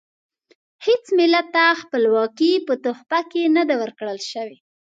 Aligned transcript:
هیڅ 0.85 1.03
ملت 1.19 1.47
ته 1.55 1.65
خپلواکي 1.81 2.51
په 2.67 2.73
تحفه 2.85 3.19
کې 3.31 3.43
نه 3.55 3.63
ده 3.69 3.75
ورکړل 3.81 4.19
شوې. 4.31 4.57